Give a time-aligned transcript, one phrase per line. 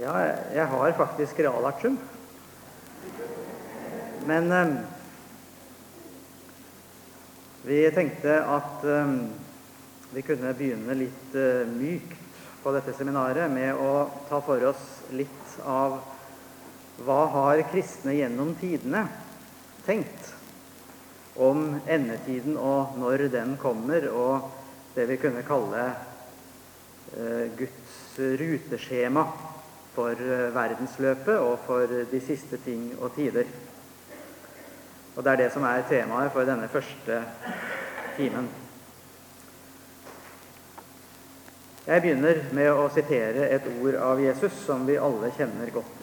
[0.00, 0.14] Ja,
[0.54, 1.98] jeg har faktisk realartium.
[4.24, 4.70] Men eh,
[7.66, 9.10] vi tenkte at eh,
[10.14, 12.16] vi kunne begynne litt eh, mykt
[12.62, 15.98] på dette seminaret med å ta for oss litt av
[17.04, 19.04] hva har kristne gjennom tidene
[19.84, 20.32] tenkt
[21.36, 24.48] om endetiden og når den kommer, og
[24.96, 25.86] det vi kunne kalle
[27.12, 29.28] eh, Guds ruteskjema
[29.94, 33.44] for eh, verdensløpet og for de siste ting og tider.
[35.16, 37.22] Og Det er det som er temaet for denne første
[38.16, 38.48] timen.
[41.86, 45.96] Jeg begynner med å sitere et ord av Jesus som vi alle kjenner godt.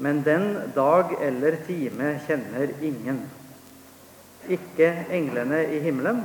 [0.00, 3.18] Men den dag eller time kjenner ingen.
[4.48, 6.22] Ikke englene i himmelen,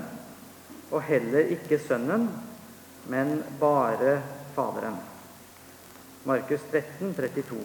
[0.91, 2.29] og heller ikke Sønnen,
[3.12, 4.21] men bare
[4.55, 5.15] Faderen.
[6.26, 7.55] Markus 13, 32.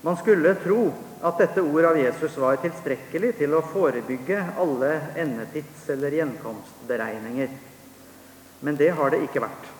[0.00, 5.88] Man skulle tro at dette ordet av Jesus var tilstrekkelig til å forebygge alle endetids-
[5.92, 7.54] eller gjenkomstberegninger.
[8.60, 9.70] Men det har det ikke vært.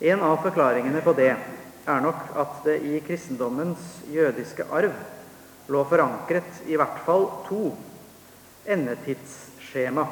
[0.00, 4.92] En av forklaringene på det er nok at det i kristendommens jødiske arv
[5.70, 7.70] lå forankret i hvert fall to
[8.66, 10.06] endetidsskjema,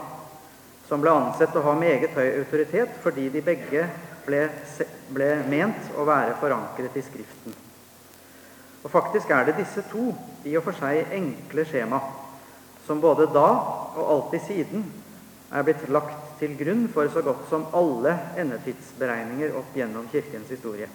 [0.86, 3.86] som ble ansett å ha meget høy autoritet fordi de begge
[4.26, 4.48] ble,
[5.14, 7.56] ble ment å være forankret i Skriften.
[8.84, 10.10] Og Faktisk er det disse to
[10.44, 12.00] i og for seg enkle skjema
[12.84, 13.46] som både da
[13.96, 14.84] og alltid siden
[15.54, 20.88] er blitt lagt til grunn for så godt som alle endetidsberegninger opp gjennom Kirkens historie.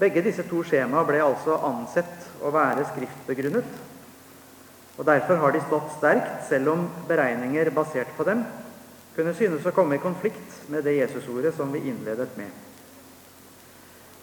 [0.00, 3.68] Begge disse to skjema ble altså ansett å være skriftbegrunnet.
[4.98, 8.42] og Derfor har de stått sterkt, selv om beregninger basert på dem
[9.16, 12.50] kunne synes å komme i konflikt med det Jesusordet som vi innledet med.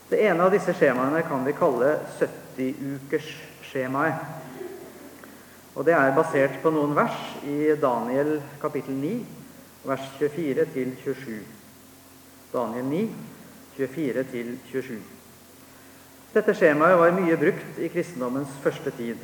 [0.09, 4.15] Det ene av disse skjemaene kan vi kalle 70-ukersskjemaet.
[5.77, 9.25] Og Det er basert på noen vers i Daniel kapittel 9,
[9.85, 11.43] vers 24-27.
[12.51, 13.09] Daniel 9,
[13.77, 14.97] 24-27.
[16.33, 19.17] Dette skjemaet var mye brukt i kristendommens første tid.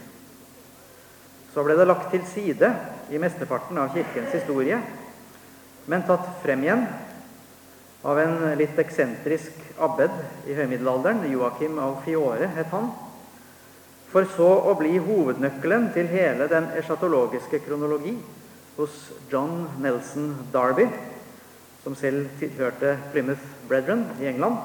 [1.54, 2.70] Så ble det lagt til side
[3.10, 4.78] i mesteparten av kirkens historie
[5.86, 6.86] men tatt frem igjen
[8.06, 10.14] av en litt eksentrisk abbed
[10.50, 12.92] i høymiddelalderen, Joakim av Fiore het han,
[14.12, 18.14] for så å bli hovednøkkelen til hele den eschatologiske kronologi
[18.78, 18.94] hos
[19.32, 20.86] John Nelson Darby,
[21.84, 24.62] som selv tilhørte Plymouth Brethren i England.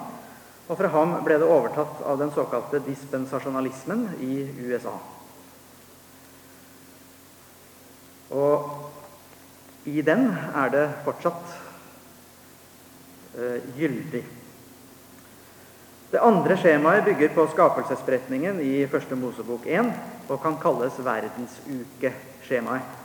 [0.71, 4.95] Og fra ham ble det overtatt av den såkalte dispensasjonalismen i USA.
[8.31, 8.80] Og
[9.85, 11.55] i den er det fortsatt
[13.39, 14.25] eh, gyldig.
[16.11, 19.93] Det andre skjemaet bygger på skapelsesberetningen i Første Mosebok 1
[20.29, 22.97] og kan kalles verdensukeskjemaet.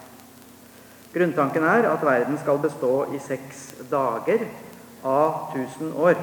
[1.15, 4.41] Grunntanken er at verden skal bestå i seks dager
[5.05, 6.17] av 1000 år.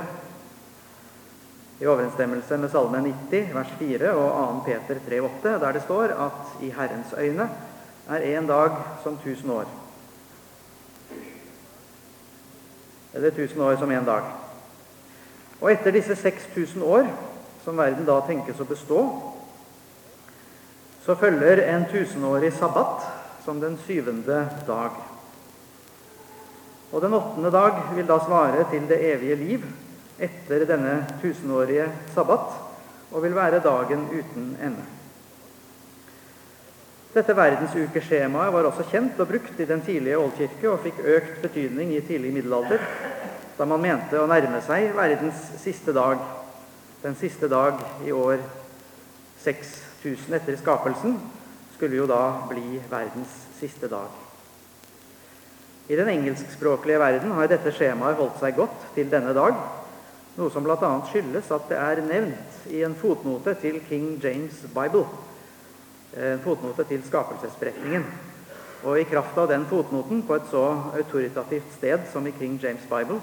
[1.81, 4.65] I overensstemmelse med Salme 90, vers 4 og 2.
[4.67, 7.49] Peter 3,8, der det står at i Herrens øyne
[8.09, 9.82] er én dag som 1000 år.
[13.15, 14.23] Eller 1000 år som én dag.
[15.61, 17.07] Og etter disse 6000 år,
[17.65, 19.03] som verden da tenkes å bestå,
[21.05, 23.07] så følger en tusenårig sabbat
[23.45, 24.97] som den syvende dag.
[26.93, 29.65] Og den åttende dag vil da svare til det evige liv
[30.23, 32.59] etter denne tusenårige sabbat,
[33.13, 35.02] og vil være dagen uten ende.
[37.13, 41.91] Dette verdensukeskjemaet var også kjent og brukt i den tidlige oldkirke og fikk økt betydning
[41.93, 42.81] i tidlig middelalder,
[43.59, 46.23] da man mente å nærme seg verdens siste dag,
[47.03, 48.41] den siste dag i år
[49.45, 51.19] 6000 etter skapelsen,
[51.75, 54.09] skulle jo da bli verdens siste dag.
[55.93, 59.59] I den engelskspråklige verden har dette skjemaet holdt seg godt til denne dag,
[60.39, 60.95] noe som bl.a.
[61.11, 65.05] skyldes at det er nevnt i en fotnote til King James Bible
[66.17, 68.05] en fotnote til skapelsesberetningen.
[68.83, 70.65] Og i kraft av den fotnoten på et så
[70.99, 73.21] autoritativt sted som i King James Bible,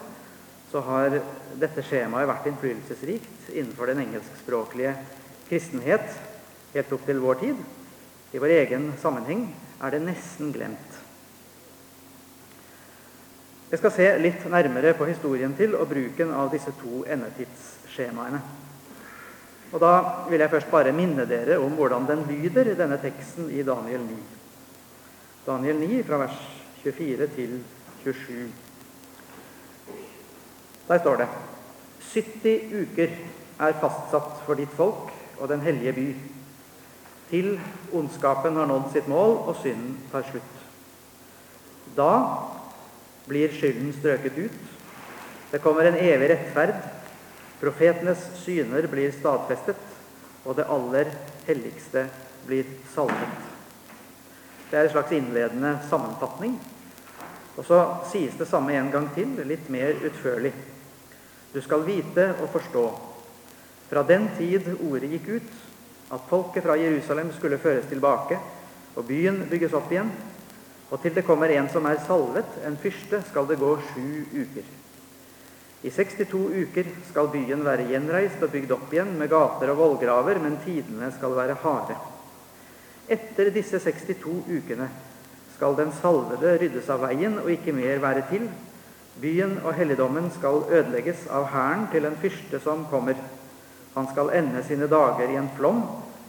[0.71, 1.17] så har
[1.59, 4.93] dette skjemaet vært innflytelsesrikt innenfor den engelskspråklige
[5.49, 6.05] kristenhet
[6.75, 7.61] helt opp til vår tid.
[8.33, 9.47] I vår egen sammenheng
[9.81, 10.97] er det nesten glemt.
[13.69, 18.41] Jeg skal se litt nærmere på historien til og bruken av disse to endetidsskjemaene.
[19.71, 19.93] Og Da
[20.29, 24.15] vil jeg først bare minne dere om hvordan den lyder, denne teksten i Daniel 9.
[25.45, 26.39] Daniel 9 fra vers
[26.83, 27.63] 24 til
[28.03, 28.49] 27.
[30.87, 31.27] Der står det
[32.01, 33.09] 70 uker
[33.59, 36.07] er fastsatt for ditt folk og den hellige by,
[37.29, 37.59] til
[37.93, 40.55] ondskapen har nådd sitt mål og synden tar slutt.
[41.97, 42.13] Da
[43.27, 44.61] blir skylden strøket ut.
[45.51, 46.79] Det kommer en evig rettferd.
[47.59, 49.79] Profetenes syner blir stadfestet,
[50.45, 51.11] og det aller
[51.47, 52.05] helligste
[52.47, 53.47] blir salvet.
[54.69, 56.55] Det er en slags innledende sammenfatning.
[57.57, 57.79] Og så
[58.11, 60.53] sies det samme en gang til, litt mer utførlig.
[61.51, 62.85] Du skal vite og forstå,
[63.89, 65.53] fra den tid ordet gikk ut,
[66.13, 68.37] at folket fra Jerusalem skulle føres tilbake,
[68.95, 70.11] og byen bygges opp igjen,
[70.89, 74.69] og til det kommer en som er salvet, en fyrste, skal det gå sju uker.
[75.79, 80.41] I 62 uker skal byen være gjenreist og bygd opp igjen med gater og vollgraver,
[80.43, 81.95] men tidene skal være harde.
[83.07, 84.89] Etter disse 62 ukene
[85.55, 88.49] skal den salvede ryddes av veien og ikke mer være til.
[89.19, 93.15] Byen og helligdommen skal ødelegges av hæren til en fyrste som kommer.
[93.95, 95.81] Han skal ende sine dager i en flom.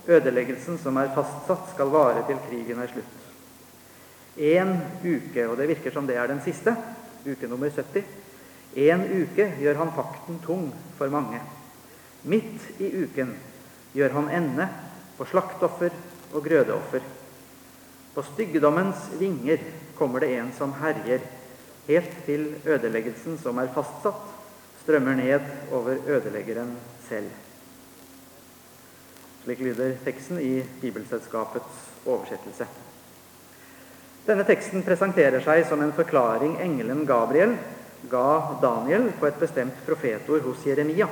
[0.06, 3.18] Ødeleggelsen som er fastsatt, skal vare til krigen er slutt.
[4.38, 4.72] Én
[5.04, 6.72] uke, og det virker som det er den siste,
[7.26, 8.06] uke nummer 70,
[8.76, 10.68] én uke gjør han fakten tung
[10.98, 11.40] for mange.
[12.22, 13.34] Midt i uken
[13.96, 14.68] gjør han ende
[15.18, 15.94] på slaktoffer
[16.32, 17.04] og grødeoffer.
[18.14, 19.62] På styggedommens vinger
[19.98, 21.22] kommer det en som herjer,
[21.88, 24.26] helt til ødeleggelsen som er fastsatt,
[24.82, 26.76] strømmer ned over ødeleggeren
[27.08, 27.30] selv.
[29.44, 32.66] Slik lyder teksten i Bibelselskapets oversettelse.
[34.26, 37.56] Denne teksten presenterer seg som en forklaring engelen Gabriel
[38.08, 41.08] ga Daniel på et bestemt profetord hos Jeremia,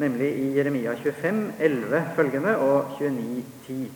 [0.00, 3.90] nemlig i Jeremia 25, 11 følgende og 29, 10.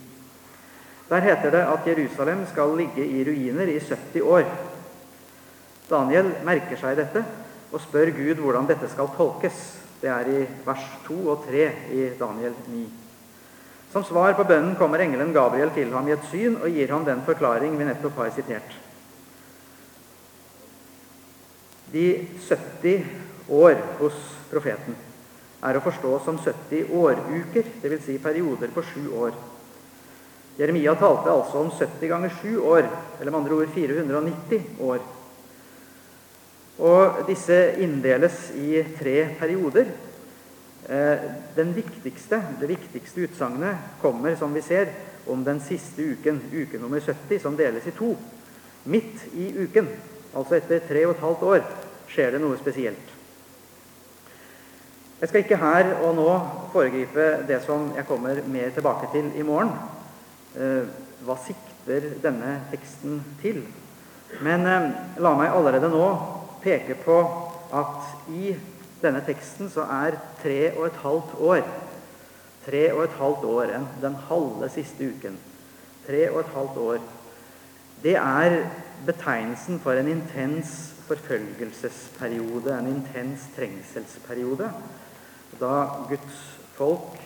[1.08, 4.44] Der heter det at Jerusalem skal ligge i ruiner i 70 år.
[5.90, 7.24] Daniel merker seg dette
[7.70, 9.58] og spør Gud hvordan dette skal tolkes.
[10.00, 12.84] Det er i vers 2 og 3 i Daniel 9.
[13.92, 17.04] Som svar på bønnen kommer engelen Gabriel til ham i et syn og gir ham
[17.06, 18.72] den forklaring vi nettopp har sitert.
[21.94, 22.06] De
[22.42, 23.04] 70
[23.54, 24.20] år hos
[24.50, 24.96] profeten
[25.64, 28.02] er å forstå som 70 åruker, dvs.
[28.04, 29.36] Si perioder på sju år.
[30.58, 32.88] Jeremia talte altså om 70 ganger 7 år,
[33.20, 35.06] eller med andre ord 490 år.
[36.84, 39.88] Og disse inndeles i tre perioder
[40.88, 41.18] Eh,
[41.56, 44.88] viktigste, det viktigste utsagnet kommer, som vi ser,
[45.26, 48.10] om den siste uken, uke nummer 70, som deles i to.
[48.84, 49.88] Midt i uken,
[50.34, 51.62] altså etter tre og et halvt år,
[52.14, 53.12] skjer det noe spesielt.
[55.20, 56.28] Jeg skal ikke her og nå
[56.72, 59.72] foregripe det som jeg kommer mer tilbake til i morgen.
[60.54, 60.84] Eh,
[61.24, 63.62] hva sikter denne teksten til?
[64.44, 64.90] Men eh,
[65.22, 66.04] la meg allerede nå
[66.64, 67.16] peke på
[67.74, 68.52] at i
[69.02, 71.64] denne teksten så er tre og et halvt år
[72.64, 75.34] Tre og et halvt år, den halve siste uken.
[76.06, 77.02] Tre og et halvt år.
[78.02, 78.54] Det er
[79.04, 84.70] betegnelsen for en intens forfølgelsesperiode, en intens trengselsperiode.
[85.60, 85.72] Da
[86.08, 86.38] Guds
[86.74, 87.18] folk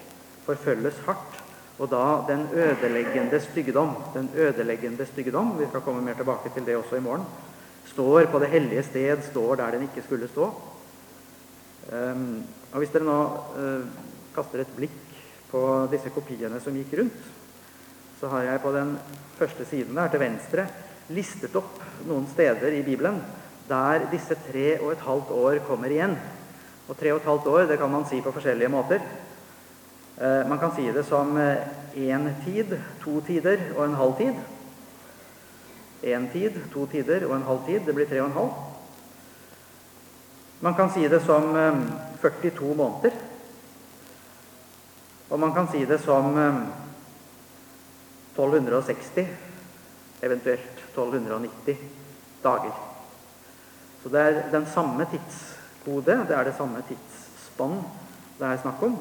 [0.47, 1.43] forfølges hardt,
[1.79, 6.77] og da den ødeleggende styggedom, den ødeleggende styggedom, vi skal komme mer tilbake til det
[6.77, 7.27] også i morgen,
[7.87, 10.51] står på det hellige sted, står der den ikke skulle stå.
[11.93, 13.21] Um, og Hvis dere nå
[13.57, 13.87] uh,
[14.35, 14.99] kaster et blikk
[15.49, 17.31] på disse kopiene som gikk rundt,
[18.21, 18.97] så har jeg på den
[19.39, 20.67] første siden der til venstre
[21.15, 23.23] listet opp noen steder i Bibelen
[23.69, 26.17] der disse tre og et halvt år kommer igjen.
[26.89, 29.03] Og tre og et halvt år det kan man si på forskjellige måter.
[30.19, 31.37] Uh, man kan si det som
[31.95, 34.35] én uh, tid, to tider og en halv tid.
[36.03, 37.81] Én tid, to tider og en halv tid.
[37.87, 38.53] Det blir tre og en halv.
[40.61, 41.55] Man kan si det som
[42.21, 43.11] 42 eh, måneder.
[45.31, 46.35] Og man kan si det som
[48.35, 49.29] 1260, eh,
[50.23, 51.77] eventuelt 1290
[52.43, 52.88] dager.
[54.03, 57.81] Så det er den samme tidskode, det er det samme tidsspann
[58.39, 58.99] det er snakk om.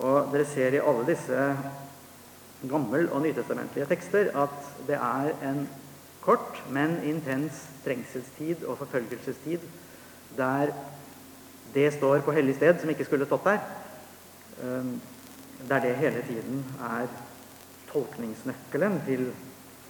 [0.00, 1.40] Og dere ser i alle disse
[2.68, 4.56] gammel- og nytestamentlige tekster at
[4.86, 5.68] det er en
[6.20, 9.60] kort, men intens trengselstid og forfølgelsestid
[10.36, 10.72] der
[11.74, 13.58] det står på hellig sted, som ikke skulle stått der,
[14.62, 15.00] ehm,
[15.68, 17.06] der det hele tiden er
[17.92, 19.32] tolkningsnøkkelen til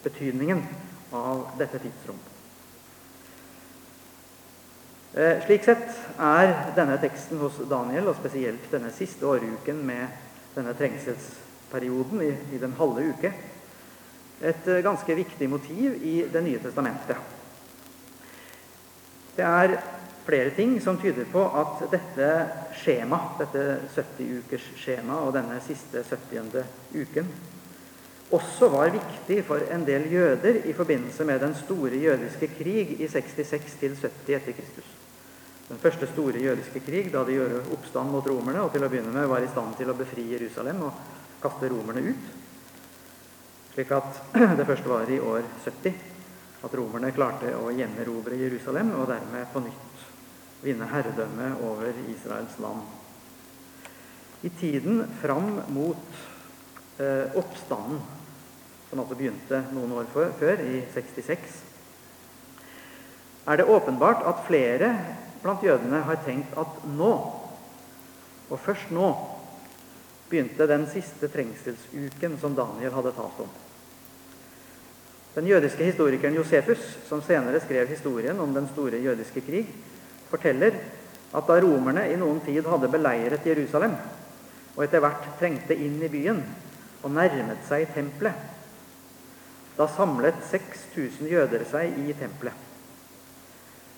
[0.02, 0.66] betydningen
[1.12, 2.18] av dette tidsrom.
[5.14, 5.88] Eh, slik sett
[6.22, 10.06] er denne teksten hos Daniel, og spesielt denne siste åruken med
[10.54, 13.32] denne trengselsperioden i, i den halve uke,
[14.40, 17.18] et eh, ganske viktig motiv i Det nye testamentet.
[19.34, 19.76] Det er
[20.24, 22.30] flere ting som tyder på at dette
[22.78, 26.62] skjema, dette 70-ukers skjema og denne siste 70.
[26.94, 27.34] uken
[28.30, 33.10] også var viktig for en del jøder i forbindelse med den store jødiske krig i
[33.10, 34.99] 66-70 etter Kristus.
[35.70, 39.12] Den første store jødiske krig da de gjorde oppstand mot romerne og til å begynne
[39.14, 40.96] med var i stand til å befri Jerusalem og
[41.42, 42.24] kaste romerne ut.
[43.70, 44.18] Slik at
[44.58, 45.94] det første var i år 70
[46.66, 50.02] at romerne klarte å gjenerobre Jerusalem og dermed på nytt
[50.64, 52.82] vinne herredømme over Israels land.
[54.42, 56.20] I tiden fram mot
[56.98, 58.02] eh, oppstanden,
[58.90, 61.58] som altså begynte noen år før, i 66,
[63.46, 64.94] er det åpenbart at flere
[65.42, 67.12] blant jødene har tenkt at nå,
[68.50, 69.08] og først nå,
[70.30, 73.50] begynte den siste trengselsuken som Daniel hadde talt om.
[75.34, 79.66] Den jødiske historikeren Josefus, som senere skrev historien om den store jødiske krig,
[80.30, 80.74] forteller
[81.34, 83.94] at da romerne i noen tid hadde beleiret Jerusalem,
[84.76, 86.42] og etter hvert trengte inn i byen
[87.02, 88.34] og nærmet seg tempelet,
[89.78, 92.69] da samlet 6000 jøder seg i tempelet.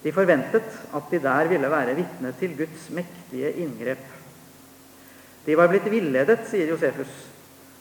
[0.02, 4.02] De forventet at de der ville være vitne til Guds mektige inngrep.
[5.46, 7.10] De var blitt villedet, sier Josefus,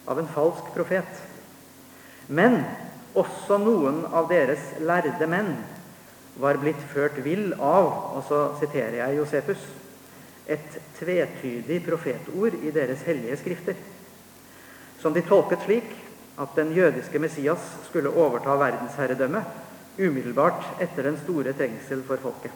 [0.09, 1.21] av en falsk profet.
[2.29, 2.61] Men
[3.17, 5.55] også noen av deres lærde menn
[6.41, 9.65] var blitt ført vill av, og så siterer jeg Josefus,
[10.51, 13.77] et tvetydig profetord i deres hellige skrifter,
[15.01, 15.91] som de tolket slik
[16.41, 22.53] at den jødiske Messias skulle overta verdensherredømmet umiddelbart etter den store trengsel for folket.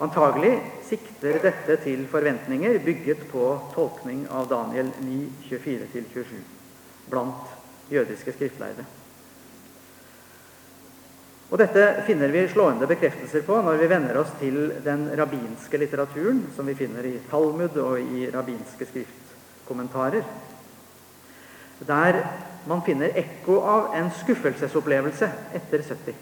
[0.00, 0.54] Antagelig
[0.88, 5.18] sikter dette til forventninger bygget på tolkning av Daniel 9,
[5.50, 6.40] 24-27
[7.10, 7.52] blant
[7.92, 8.86] jødiske skriftleide.
[11.50, 16.44] Og Dette finner vi slående bekreftelser på når vi venner oss til den rabbinske litteraturen,
[16.54, 20.22] som vi finner i Talmud og i rabbinske skriftkommentarer.
[21.88, 22.20] Der
[22.68, 26.14] man finner ekko av en skuffelsesopplevelse etter 70.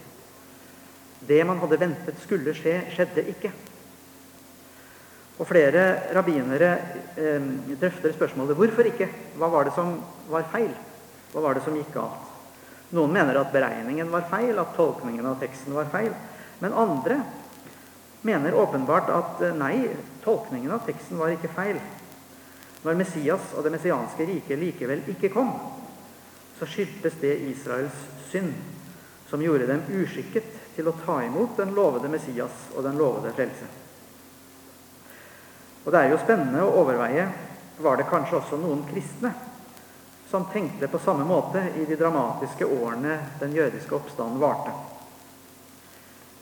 [1.28, 3.50] Det man hadde ventet skulle skje, skjedde ikke.
[5.38, 6.70] Og Flere rabbinere
[7.18, 9.08] eh, drøfter spørsmålet hvorfor ikke.
[9.38, 9.92] Hva var det som
[10.30, 10.72] var feil?
[11.32, 12.24] Hva var det som gikk galt?
[12.96, 16.14] Noen mener at beregningen var feil, at tolkningen av teksten var feil.
[16.62, 17.20] Men andre
[18.26, 19.86] mener åpenbart at eh, nei,
[20.24, 21.78] tolkningen av teksten var ikke feil.
[22.82, 25.52] Når Messias og det messianske riket likevel ikke kom,
[26.58, 27.98] så skyldtes det Israels
[28.30, 28.54] synd,
[29.28, 33.68] som gjorde dem uskikket til å ta imot den lovede Messias og den lovede frelse.
[35.84, 37.28] Og Det er jo spennende å overveie
[37.78, 39.32] var det kanskje også noen kristne
[40.28, 44.74] som tenkte på samme måte i de dramatiske årene den jødiske oppstanden varte.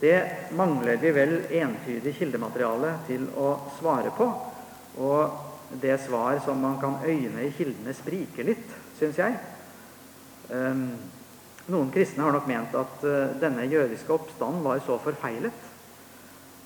[0.00, 4.26] Det mangler vi vel entydig kildemateriale til å svare på.
[5.00, 9.38] Og det svar som man kan øyne i kildene, spriker litt, syns jeg.
[10.46, 10.84] Um,
[11.66, 15.64] noen kristne har nok ment at uh, denne jødiske oppstanden var så forfeilet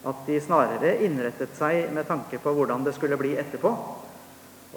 [0.08, 3.72] at de snarere innrettet seg med tanke på hvordan det skulle bli etterpå,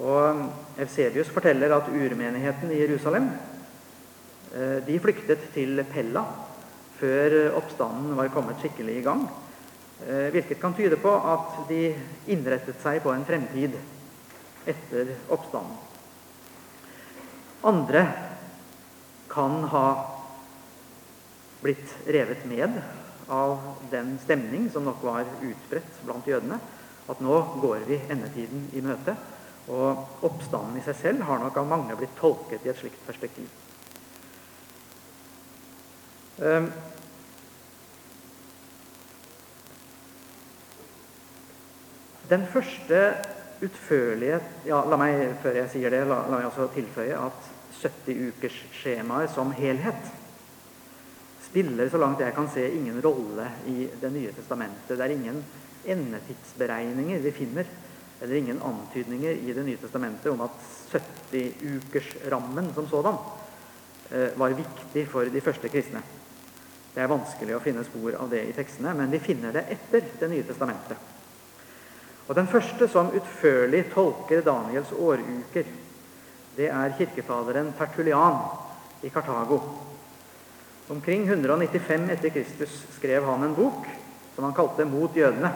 [0.04, 6.24] og Evsebius forteller at urmenigheten i Jerusalem eh, de flyktet til Pella
[6.98, 9.22] før oppstanden var kommet skikkelig i gang.
[10.02, 11.94] Eh, hvilket kan tyde på at de
[12.34, 13.78] innrettet seg på en fremtid
[14.66, 15.78] etter oppstanden.
[17.64, 18.02] Andre
[19.34, 19.86] kan ha
[21.64, 22.80] blitt revet med
[23.28, 23.60] av
[23.90, 26.58] den stemning som nok var utbredt blant jødene.
[27.08, 29.16] At nå går vi endetiden i møte.
[29.72, 33.48] Og oppstanden i seg selv har nok av mange blitt tolket i et slikt perspektiv.
[36.34, 36.68] Um,
[42.28, 43.00] den første
[43.62, 47.53] utførlige ja, La meg før jeg sier det, la, la meg også tilføye at
[47.84, 50.08] 70-ukers-skjemaet som helhet
[51.44, 54.96] spiller, så langt jeg kan se, ingen rolle i Det nye testamentet.
[54.96, 55.44] Det er ingen
[55.84, 57.68] endetidsberegninger vi finner
[58.20, 60.58] eller ingen antydninger i Det nye testamentet om at
[60.90, 63.18] 70-ukersrammen som sådan
[64.10, 66.02] eh, var viktig for de første kristne.
[66.94, 70.08] Det er vanskelig å finne spor av det i tekstene, men vi finner det etter
[70.20, 71.10] Det nye testamentet.
[72.26, 75.66] Og Den første som utførlig tolker Daniels åruker,
[76.56, 78.38] det er kirkefaderen Tertulian
[79.02, 79.60] i Kartago.
[80.88, 83.86] Omkring 195 etter Kristus skrev han en bok
[84.34, 85.52] som han kalte 'Mot jødene'.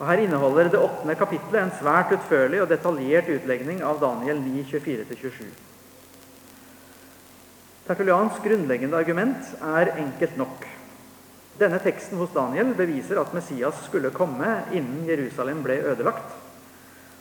[0.00, 4.64] Og Her inneholder det åttende kapittelet en svært utførlig og detaljert utlegning av Daniel 9,
[4.64, 5.44] 24-27.
[7.86, 10.64] Tertulians grunnleggende argument er enkelt nok.
[11.60, 16.39] Denne teksten hos Daniel beviser at Messias skulle komme innen Jerusalem ble ødelagt.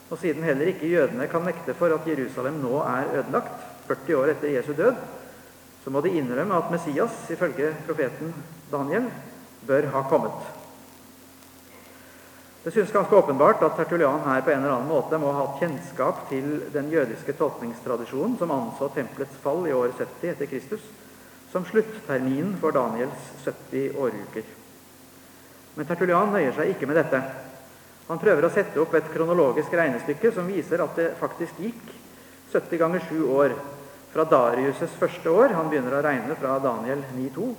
[0.09, 4.31] Og siden heller ikke jødene kan nekte for at Jerusalem nå er ødelagt, 40 år
[4.33, 4.95] etter Jesu død,
[5.83, 8.33] så må de innrømme at Messias, ifølge profeten
[8.71, 9.09] Daniel,
[9.67, 10.49] bør ha kommet.
[12.63, 15.61] Det synes ganske åpenbart at Tertulian her på en eller annen måte må ha hatt
[15.61, 20.83] kjennskap til den jødiske tolkningstradisjonen som anså tempelets fall i år 70 etter Kristus
[21.51, 24.43] som slutterminen for Daniels 70 åruker.
[25.75, 27.21] Men Tertulian nøyer seg ikke med dette.
[28.09, 31.91] Han prøver å sette opp et kronologisk regnestykke som viser at det faktisk gikk
[32.49, 33.53] 70 ganger 7 år
[34.09, 37.49] fra Darius' første år, han begynner å regne fra Daniel 9,2,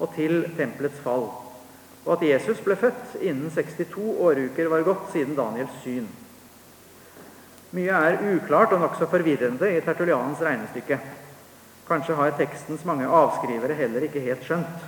[0.00, 1.26] og til tempelets fall.
[2.06, 6.06] Og at Jesus ble født innen 62 åruker var gått siden Daniels syn.
[7.74, 11.00] Mye er uklart og nokså forvirrende i Tertulianens regnestykke.
[11.90, 14.86] Kanskje har tekstens mange avskrivere heller ikke helt skjønt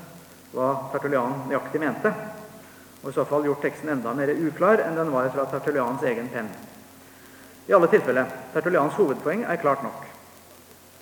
[0.55, 2.15] hva Tertulian nøyaktig mente,
[3.03, 6.29] og i så fall gjort teksten enda mer uklar enn den var fra Tertulians egen
[6.31, 6.49] penn.
[7.67, 10.07] I alle tilfeller, Tertulians hovedpoeng er klart nok.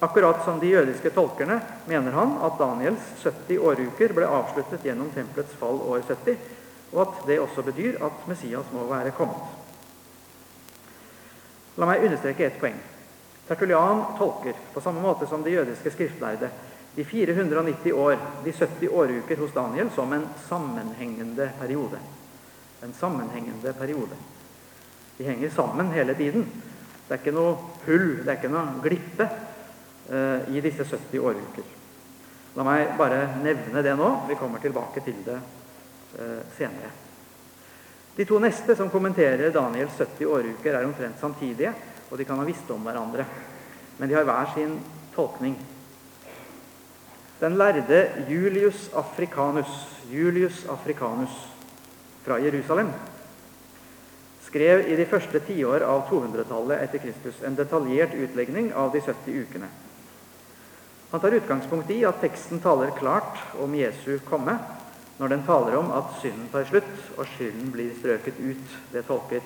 [0.00, 5.56] Akkurat som de jødiske tolkerne mener han at Daniels 70 åruker ble avsluttet gjennom tempelets
[5.60, 6.38] fall år 70,
[6.92, 9.58] og at det også betyr at Messias må være kommet.
[11.76, 12.80] La meg understreke ett poeng.
[13.48, 16.48] Tertulian tolker, på samme måte som de jødiske skriftlærde,
[16.94, 21.98] de 490 år, de 70 åruker hos Daniel, som en sammenhengende periode.
[22.82, 24.16] En sammenhengende periode.
[25.16, 26.46] De henger sammen hele tiden.
[27.08, 31.76] Det er ikke noe hull, det er ikke noe glippe eh, i disse 70 åruker.
[32.56, 34.10] La meg bare nevne det nå.
[34.28, 36.90] Vi kommer tilbake til det eh, senere.
[38.16, 41.74] De to neste som kommenterer Daniels 70 åruker, er omtrent samtidige
[42.10, 43.24] og de kan ha visst om hverandre.
[43.98, 44.78] Men de har hver sin
[45.14, 45.54] tolkning.
[47.40, 49.70] Den lærde Julius Africanus,
[50.10, 51.32] Julius Africanus
[52.24, 52.90] fra Jerusalem
[54.44, 59.38] skrev i de første tiår av 200-tallet etter Kristus en detaljert utlegning av de 70
[59.44, 59.70] ukene.
[61.10, 64.58] Han tar utgangspunkt i at teksten taler klart om Jesu komme
[65.20, 68.78] når den taler om at synden tar slutt og skylden blir strøket ut.
[68.92, 69.42] Det tolker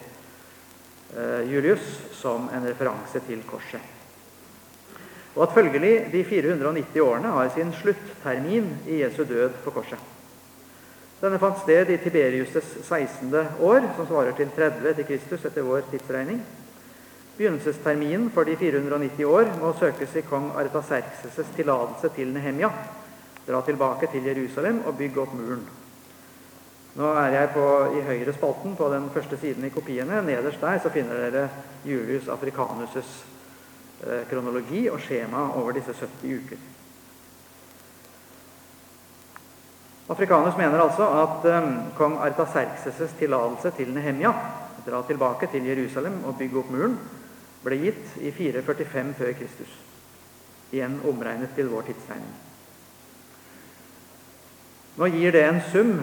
[1.17, 3.94] Eh, Julius som en referanse til korset.
[5.35, 9.99] Og at følgelig de 490 årene har sin sluttermin i Jesu død på korset.
[11.23, 13.33] Denne fant sted i Tiberius' 16.
[13.61, 16.43] år, som svarer til 30 etter Kristus etter vår tidsregning.
[17.39, 22.71] Begynnelsesterminen for de 490 år må søkes i kong Artaserkses' tillatelse til Nehemja.
[23.49, 25.65] Dra tilbake til Jerusalem og bygge opp muren.
[26.95, 27.69] Nå er jeg på,
[27.99, 30.23] i høyre spalten på den første siden i kopiene.
[30.23, 31.49] Nederst der så finner dere
[31.85, 33.34] Julius Africanus'
[34.31, 36.63] kronologi og skjema over disse 70 uker.
[40.09, 44.33] Afrikanus mener altså at um, kong Artaserkses' tillatelse til Nehemja,
[44.85, 46.99] dra tilbake til Jerusalem og bygge opp muren,
[47.65, 49.79] ble gitt i 445 før Kristus.
[50.75, 52.35] Igjen omregnet til vår tidsregning.
[54.95, 55.95] Nå gir det en sum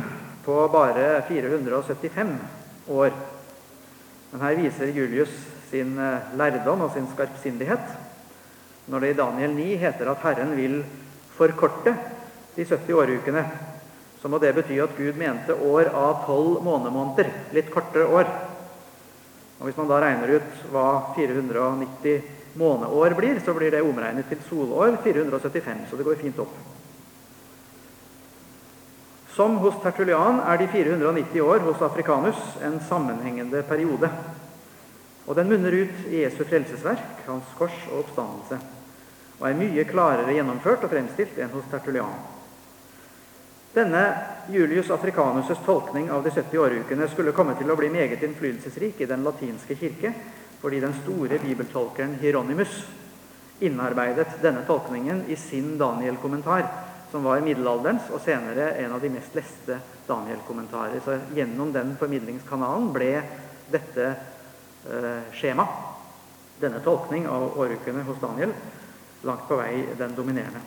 [0.45, 2.33] på bare 475
[2.89, 3.13] år.
[4.31, 5.35] Men her viser Julius
[5.71, 7.93] sin eh, lærdom og sin skarpsindighet
[8.91, 10.81] når det i Daniel 9 heter at Herren vil
[11.37, 11.93] forkorte
[12.55, 13.43] de 70 årukene,
[14.21, 17.29] så må det bety at Gud mente år av tolv månemåneder.
[17.55, 18.27] Litt kortere år.
[19.59, 22.21] Og Hvis man da regner ut hva 490
[22.59, 25.87] måneår blir, så blir det omregnet til solår 475.
[25.89, 26.53] Så det går fint opp.
[29.31, 34.11] Som hos Tertulian er de 490 år hos Afrikanus en sammenhengende periode.
[35.27, 38.59] Og den munner ut i Jesu frelsesverk, hans kors og oppstandelse,
[39.39, 42.13] og er mye klarere gjennomført og fremstilt enn hos Tertulian.
[43.71, 44.01] Denne
[44.51, 49.07] Julius Africanus' tolkning av de 70 årukene skulle komme til å bli meget innflytelsesrik i
[49.07, 50.11] den latinske kirke,
[50.61, 52.81] fordi den store bibeltolkeren Hieronymus
[53.61, 56.65] innarbeidet denne tolkningen i sin Daniel-kommentar
[57.11, 61.01] som var middelalderens og senere en av de mest leste Daniel-kommentarer.
[61.03, 63.11] Så gjennom den formidlingskanalen ble
[63.71, 64.13] dette
[65.37, 65.65] skjema,
[66.61, 68.53] denne tolkning av årukene hos Daniel,
[69.27, 70.61] langt på vei den dominerende.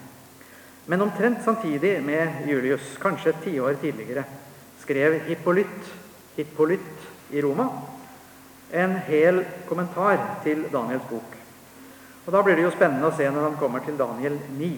[0.87, 4.25] Men omtrent samtidig med Julius, kanskje et tiår tidligere,
[4.83, 5.91] skrev Hippolytt,
[6.37, 7.67] Hippolytt i Roma
[8.75, 11.37] en hel kommentar til Daniels bok.
[12.27, 14.71] Og Da blir det jo spennende å se når han kommer til Daniel 9.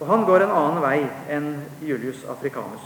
[0.00, 0.98] Og han går en annen vei
[1.32, 1.48] enn
[1.82, 2.84] Julius Africanus.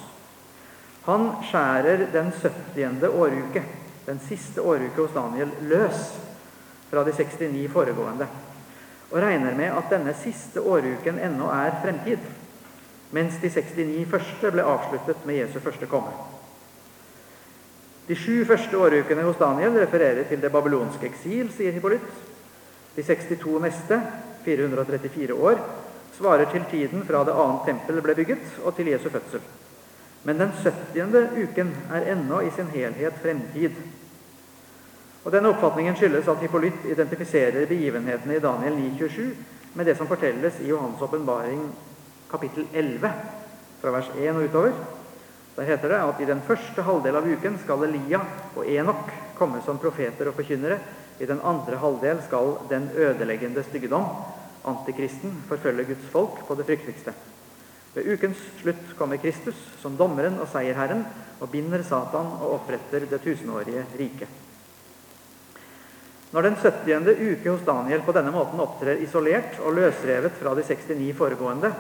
[1.04, 3.08] Han skjærer den 70.
[3.08, 3.62] åruke,
[4.08, 6.14] den siste åruke hos Daniel, løs
[6.88, 8.26] fra de 69 foregående,
[9.10, 12.18] og regner med at denne siste åruken ennå er fremtid.
[13.10, 16.10] mens de 69 første ble avsluttet med Jesu første komme.
[18.08, 22.04] De sju første årukene hos Daniel refererer til det babylonske eksil, sier Hippolytt.
[22.96, 24.00] De 62 neste,
[24.44, 25.64] 434 år,
[26.18, 29.40] svarer til tiden fra det annet tempel ble bygget, og til Jesu fødsel.
[30.28, 31.28] Men den 70.
[31.40, 33.78] uken er ennå i sin helhet fremtid.
[35.24, 39.30] Og Denne oppfatningen skyldes at Hippolytt identifiserer begivenhetene i Daniel 9,27
[39.72, 41.62] med det som fortelles i Johans åpenbaring
[42.28, 43.12] kapittel 11,
[43.80, 44.76] fra vers 1 og utover.
[45.56, 48.20] Der heter det at i den første halvdel av uken skal Elia
[48.52, 49.08] og Enok
[49.40, 50.76] komme som profeter og forkynnere.
[51.24, 54.12] I den andre halvdel skal den ødeleggende styggedom,
[54.68, 57.16] antikristen, forfølge Guds folk på det frykteligste.
[57.98, 61.00] Ved ukens slutt kommer Kristus som dommeren og seierherren
[61.42, 64.28] og binder Satan og oppretter det tusenårige riket.
[66.30, 67.11] Når den 70.
[67.32, 71.72] uke hos Daniel på denne måten opptrer isolert og løsrevet fra de 69 foregående,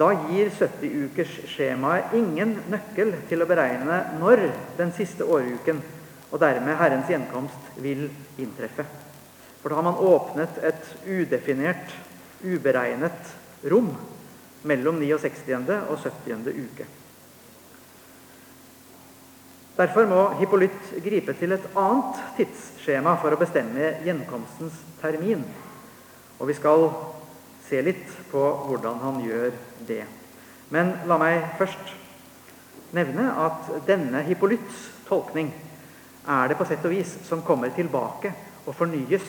[0.00, 4.46] da gir 70-ukers skjemaet ingen nøkkel til å beregne når
[4.80, 5.84] den siste åruken
[6.30, 8.06] og dermed Herrens gjenkomst vil
[8.40, 8.88] inntreffe.
[9.60, 11.92] For da har man åpnet et udefinert,
[12.40, 13.36] uberegnet
[13.68, 13.92] rom
[14.66, 15.80] mellom 69.
[15.88, 16.54] og 70.
[16.66, 16.86] uke.
[19.76, 25.42] Derfor må Hippolytt gripe til et annet tidsskjema for å bestemme gjenkomstens termin.
[26.40, 26.88] Og vi skal
[27.66, 29.52] se litt på hvordan han gjør
[29.88, 30.04] det.
[30.72, 31.92] Men la meg først
[32.96, 35.52] nevne at denne Hippolytts tolkning
[36.26, 38.32] er det på sett og vis som kommer tilbake
[38.64, 39.28] og fornyes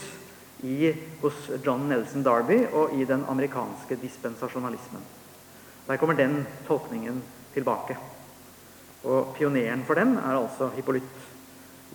[0.63, 5.16] i, hos John Nelson Darby og i den amerikanske dispensasjonalismen.
[5.88, 7.21] Der kommer den tolkningen
[7.54, 7.97] tilbake.
[9.04, 11.28] Og pioneren for den er altså Hippolytt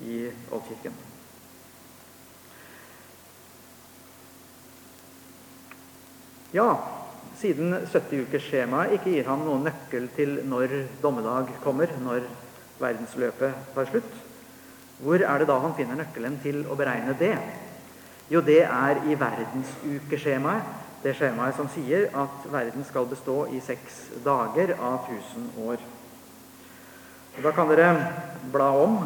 [0.01, 0.95] i Oldkirken.
[6.53, 6.69] Ja,
[7.41, 12.27] siden 70-ukersskjemaet ikke gir ham noen nøkkel til når dommedag kommer, når
[12.81, 14.19] verdensløpet tar slutt,
[15.03, 17.35] hvor er det da han finner nøkkelen til å beregne det?
[18.31, 20.82] Jo, det er i verdensukeskjemaet.
[21.03, 25.83] Det skjemaet som sier at verden skal bestå i seks dager av 1000 år.
[27.33, 27.89] Og da kan dere
[28.53, 29.01] bla om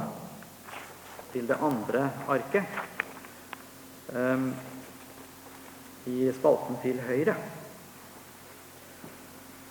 [1.32, 2.80] til det andre arket.
[4.12, 4.50] Um,
[6.06, 7.34] i spalten til høyre.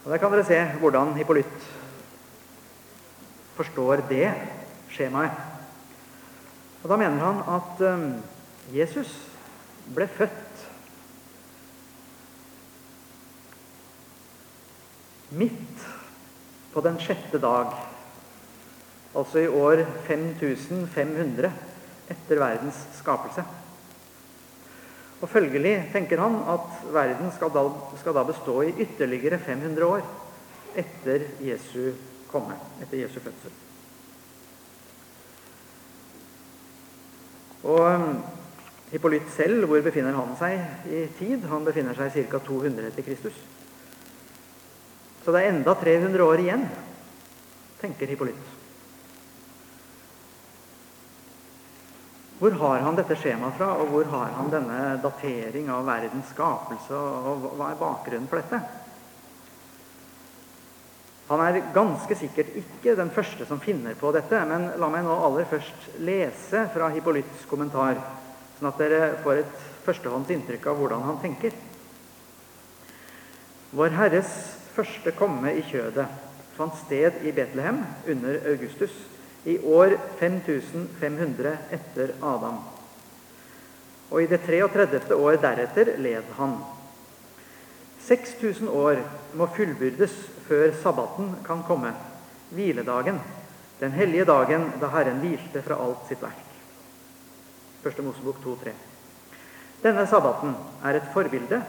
[0.03, 1.69] Og Der kan dere se hvordan Hippolytt
[3.55, 4.33] forstår det
[4.91, 5.31] skjemaet.
[6.83, 8.23] Og Da mener han at um,
[8.73, 9.13] Jesus
[9.95, 10.74] ble født
[15.29, 15.85] midt
[16.73, 17.71] på den sjette dag,
[19.15, 21.51] altså i år 5500
[22.11, 23.45] etter verdens skapelse.
[25.21, 27.63] Og Følgelig tenker han at verden skal da,
[27.97, 30.03] skal da bestå i ytterligere 500 år
[30.75, 31.95] etter Jesu
[32.29, 33.53] komme, etter Jesu fødsel.
[37.65, 38.15] Og
[38.91, 41.47] Hippolyt selv, hvor befinner han seg i tid?
[41.49, 42.39] Han befinner seg ca.
[42.45, 43.39] 200 etter Kristus.
[45.25, 46.67] Så det er enda 300 år igjen,
[47.81, 48.51] tenker Hippolytt.
[52.37, 56.93] Hvor har han dette skjemaet fra, og hvor har han denne datering av verdens skapelse?
[56.93, 58.59] og Hva er bakgrunnen for dette?
[61.31, 65.15] Han er ganske sikkert ikke den første som finner på dette, men la meg nå
[65.25, 67.97] aller først lese fra Hippolytts kommentar,
[68.59, 71.55] sånn at dere får et førstehånds inntrykk av hvordan han tenker.
[73.73, 74.35] Vår Herres
[74.75, 76.07] første komme i kjødet
[76.55, 78.93] fant sted i Betlehem under Augustus
[79.45, 82.61] i år 5500 etter Adam.
[84.11, 85.15] Og i det 33.
[85.15, 86.57] år deretter led han.
[88.05, 89.01] 6000 år
[89.33, 90.13] må fullbyrdes
[90.47, 91.91] før sabbaten kan komme,
[92.53, 93.19] hviledagen,
[93.79, 96.43] den hellige dagen da Herren hvilte fra alt sitt verk.
[97.83, 98.75] Første Mosebok 2,3.
[99.83, 100.53] Denne sabbaten
[100.85, 101.59] er et forbilde,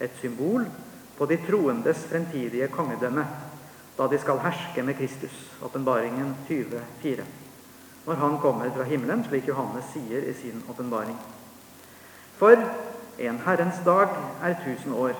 [0.00, 0.68] et symbol,
[1.18, 3.26] på de troendes fremtidige kongedømme
[3.98, 5.34] da de skal herske med Kristus.
[5.62, 7.24] Åpenbaringen 20,4.
[8.06, 11.16] Når han kommer fra himmelen, slik Johannes sier i sin åpenbaring.
[12.38, 12.54] For
[13.18, 15.18] en Herrens dag er tusen år.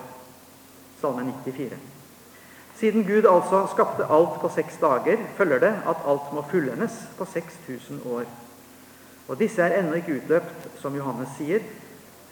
[1.01, 1.75] Salme 94.
[2.79, 7.25] Siden Gud altså skapte alt på seks dager, følger det at alt må fullendes på
[7.25, 8.25] 6000 år.
[9.29, 11.61] Og disse er ennå ikke utløpt, som Johannes sier.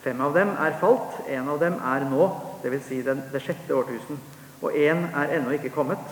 [0.04, 2.28] Fem av dem er falt, en av dem er nå,
[2.62, 2.88] dvs.
[2.88, 4.20] Si det, det sjette årtusen.
[4.62, 6.02] Og én er ennå ikke kommet,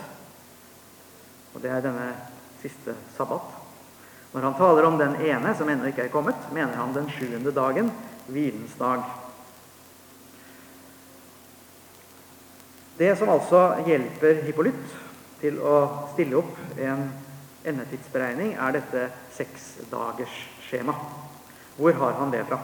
[1.55, 2.09] og det er denne
[2.61, 3.53] siste sabbat.
[4.35, 7.53] Når han taler om den ene som ennå ikke er kommet, mener han den sjuende
[7.55, 7.91] dagen,
[8.27, 9.05] hvilens dag.
[12.97, 14.85] Det som altså hjelper Hippolytt
[15.41, 15.75] til å
[16.13, 17.09] stille opp en
[17.65, 21.21] endetidsberegning, er dette seksdagersskjemaet.
[21.75, 22.59] Hvor har han det fra?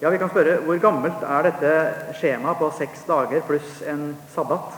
[0.00, 1.70] Ja, Vi kan spørre hvor gammelt er dette
[2.18, 4.74] skjemaet på seks dager pluss en sabbat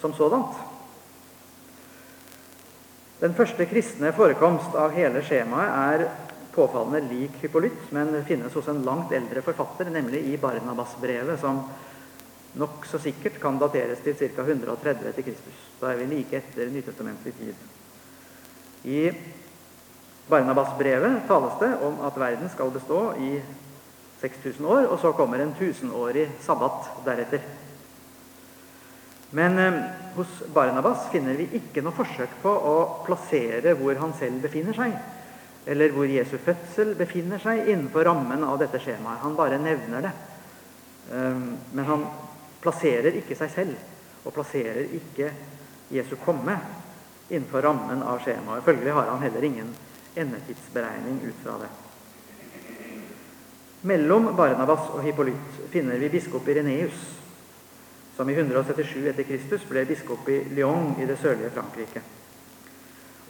[0.00, 0.56] som sådant?
[3.20, 6.04] Den første kristne forekomst av hele skjemaet er
[6.52, 11.62] påfallende lik Hypolytt, men finnes hos en langt eldre forfatter, nemlig i Barnabas-brevet, som
[12.58, 14.42] nokså sikkert kan dateres til ca.
[14.42, 15.64] 130 etter Kristus.
[15.78, 17.62] Da er vi like etter nytestamentlig tid.
[18.90, 19.00] I
[20.26, 23.36] Barnabas-brevet tales det om at verden skal bestå i
[24.22, 27.42] 6000 år, og så kommer en tusenårig sabbat deretter.
[29.32, 29.78] Men eh,
[30.14, 32.74] hos Barnabas finner vi ikke noe forsøk på å
[33.06, 34.92] plassere hvor han selv befinner seg,
[35.66, 39.22] eller hvor Jesu fødsel befinner seg innenfor rammen av dette skjemaet.
[39.24, 40.12] Han bare nevner det.
[41.16, 41.40] Eh,
[41.72, 42.04] men han
[42.62, 43.86] plasserer ikke seg selv,
[44.22, 45.32] og plasserer ikke
[45.92, 46.58] Jesu komme
[47.32, 48.64] innenfor rammen av skjemaet.
[48.68, 49.72] Følgelig har han heller ingen
[50.14, 51.72] endetidsberegning ut fra det.
[53.82, 56.98] Mellom Barnabas og Hippolyt finner vi biskop Ireneus,
[58.14, 62.02] som i 177 etter Kristus ble biskop i Lyon i det sørlige Frankrike.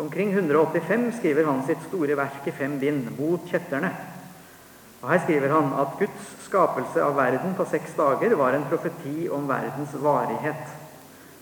[0.02, 3.94] Omkring 185 skriver han sitt store verk i fem bind, 'Mot kjetterne'.
[5.00, 9.28] Og Her skriver han at Guds skapelse av verden på seks dager var en profeti
[9.32, 10.68] om verdens varighet.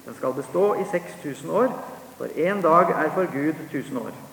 [0.07, 1.75] Den skal bestå i 6000 år,
[2.17, 4.30] for én dag er for Gud 1000 år.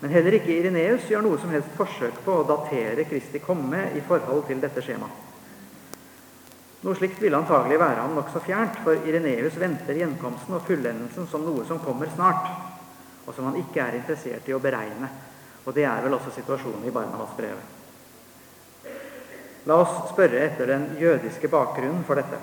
[0.00, 4.00] Men heller ikke Ireneus gjør noe som helst forsøk på å datere Kristi komme i
[4.06, 5.26] forhold til dette skjemaet.
[6.80, 11.44] Noe slikt ville antagelig være ham nokså fjernt, for Ireneus venter gjenkomsten og fullendelsen som
[11.44, 12.48] noe som kommer snart,
[13.26, 15.10] og som han ikke er interessert i å beregne.
[15.66, 17.76] Og det er vel også situasjonen i Barnabas brevet.
[19.68, 22.38] La oss spørre etter den jødiske bakgrunnen for dette.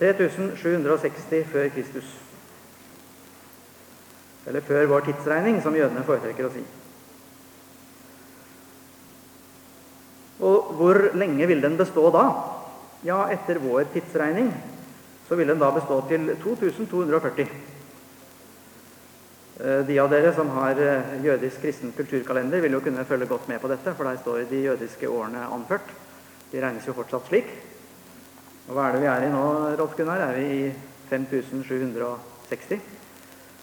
[0.01, 2.30] 3760 før Kristus.
[4.49, 6.63] Eller før vår tidsregning, som jødene foretrekker å si.
[10.41, 12.25] Og hvor lenge vil den bestå da?
[13.05, 14.53] Ja, etter vår tidsregning
[15.29, 17.51] så vil den da bestå til 2240.
[19.61, 23.47] Eh, de av dere som har eh, jødisk kristen kulturkalender, vil jo kunne følge godt
[23.53, 25.93] med på dette, for der står de jødiske årene anført.
[26.51, 27.53] De regnes jo fortsatt slik.
[28.67, 29.45] Og hva er det vi er i nå,
[29.79, 30.25] Rolf Gunnar?
[30.25, 30.73] Er vi i
[31.13, 33.00] 5760?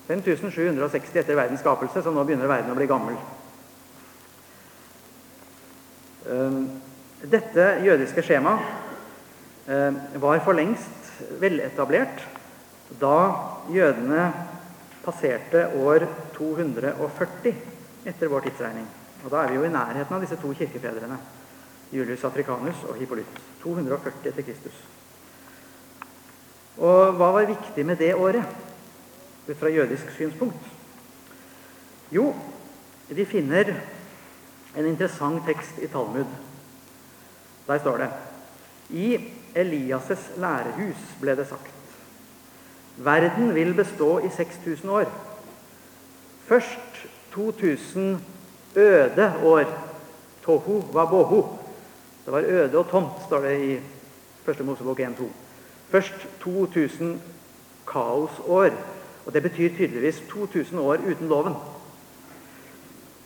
[0.07, 3.17] 5760 etter verdens skapelse, så nå begynner verden å bli gammel.
[6.31, 6.61] Ehm,
[7.27, 12.23] dette jødiske skjemaet ehm, var for lengst veletablert
[13.01, 13.17] da
[13.71, 14.29] jødene
[15.03, 17.55] passerte år 240
[18.07, 18.87] etter vår tidsregning.
[19.23, 21.17] Og Da er vi jo i nærheten av disse to kirkefedrene,
[21.91, 23.41] Julius Africanus og Hippolyt.
[23.63, 24.77] 240 etter Kristus.
[26.77, 28.66] Og hva var viktig med det året?
[29.55, 30.65] Fra jødisk synspunkt?
[32.11, 32.35] Jo,
[33.09, 33.73] de finner
[34.77, 36.25] en interessant tekst i Talmud.
[37.67, 38.09] Der står det
[38.89, 39.15] I
[39.55, 41.73] Elias' lærehus ble det sagt
[42.97, 45.11] Verden vil bestå i 6000 år.
[46.45, 48.17] Først 2000
[48.75, 49.63] øde år.
[50.45, 51.57] Tohu wabohu.
[52.25, 53.79] Det var øde og tomt, står det i
[54.45, 55.23] første Mosebok 1-2.
[55.89, 57.21] Først 2000
[57.91, 58.71] kaosår.
[59.27, 61.55] Og det betyr tydeligvis 2000 år uten loven.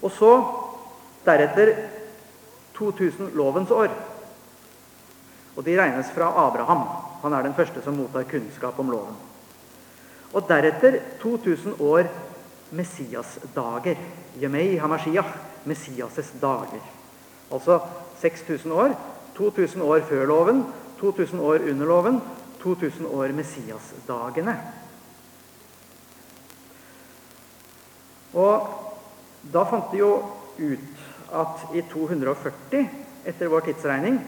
[0.02, 0.32] Og så
[1.26, 1.76] deretter
[2.78, 3.94] 2000 lovens år.
[5.56, 6.88] Og de regnes fra Abraham.
[7.22, 9.16] Han er den første som mottar kunnskap om loven.
[10.34, 12.10] Og deretter 2000 år
[12.72, 13.96] Messias-dager.
[14.42, 16.82] Yemei Hamashiach, Messias' dager.
[17.52, 17.80] Altså
[18.22, 18.96] 6000 år.
[19.38, 20.66] 2000 år før loven,
[21.00, 22.22] 2000 år under loven,
[22.64, 24.58] 2000 år Messias-dagene.
[28.34, 28.68] Og
[29.54, 30.12] da fant de jo
[30.60, 32.88] ut at i 240
[33.28, 34.20] etter vår tidsregning,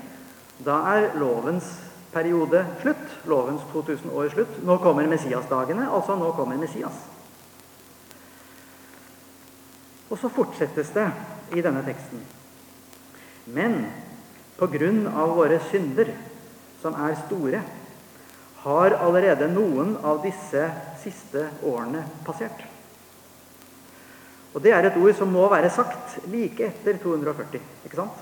[0.63, 1.68] da er lovens
[2.13, 3.18] periode slutt.
[3.26, 4.60] Lovens 2000 år slutt.
[4.63, 6.96] Nå kommer Messias-dagene, altså nå kommer Messias.
[10.10, 11.08] Og så fortsettes det
[11.58, 12.22] i denne teksten.
[13.46, 13.80] Men
[14.60, 16.13] på grunn av våre synder,
[16.84, 17.63] som er store,
[18.63, 20.68] har allerede noen av disse
[21.02, 22.62] siste årene passert.
[24.54, 27.62] Og Det er et ord som må være sagt like etter 240.
[27.86, 28.22] ikke sant?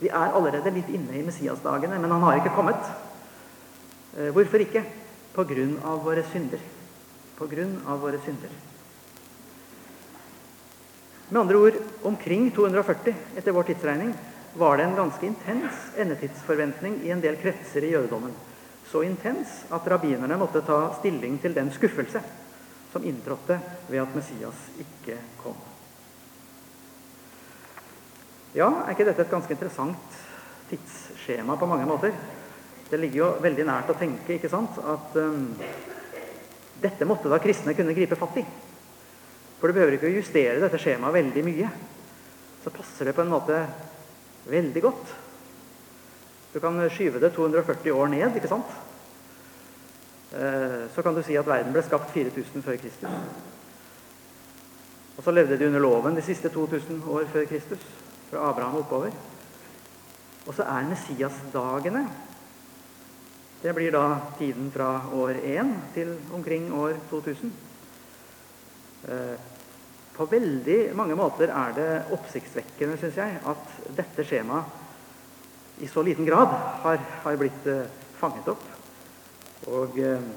[0.00, 2.88] Vi er allerede litt inne i Messias-dagene, men han har ikke kommet.
[4.16, 4.82] Eh, hvorfor ikke?
[5.34, 6.58] På grunn av våre synder.
[7.36, 8.48] På grunn av våre synder.
[11.28, 14.14] Med andre ord, omkring 240 etter vår tidsregning
[14.58, 18.32] var det en ganske intens endetidsforventning i en del kretser i jødedommen.
[18.90, 22.24] Så intens at rabbinerne måtte ta stilling til den skuffelse
[22.92, 25.58] som inntrådte ved at Messias ikke kom.
[28.54, 30.18] Ja, er ikke dette et ganske interessant
[30.70, 32.14] tidsskjema på mange måter?
[32.90, 35.44] Det ligger jo veldig nært å tenke ikke sant, at um,
[36.82, 38.44] dette måtte da kristne kunne gripe fatt i.
[39.60, 41.70] For du behøver ikke å justere dette skjemaet veldig mye.
[42.64, 43.60] Så passer det på en måte
[44.50, 45.12] veldig godt.
[46.50, 48.72] Du kan skyve det 240 år ned, ikke sant?
[50.30, 53.10] Eh, så kan du si at verden ble skapt 4000 før Kristus.
[55.16, 57.82] Og så levde de under loven de siste 2000 år før Kristus
[58.30, 59.10] fra Abraham oppover.
[60.46, 62.06] Og så er Messias-dagene
[63.60, 67.52] Det blir da tiden fra år 1 til omkring år 2000.
[69.08, 69.36] Eh,
[70.16, 74.64] på veldig mange måter er det oppsiktsvekkende, syns jeg, at dette skjemaet
[75.80, 76.48] i så liten grad
[76.82, 77.84] har, har blitt uh,
[78.20, 78.79] fanget opp
[79.70, 80.30] og uh,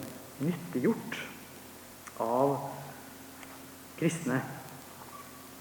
[0.43, 1.17] nyttiggjort
[2.21, 2.57] av
[3.97, 4.41] kristne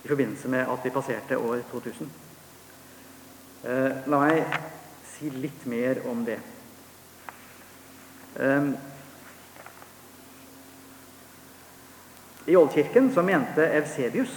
[0.05, 2.11] i forbindelse med at vi passerte år 2000.
[3.63, 4.57] Eh, la meg
[5.07, 6.39] si litt mer om det.
[8.35, 8.73] Eh,
[12.51, 14.33] I Oldkirken så mente Evsebius,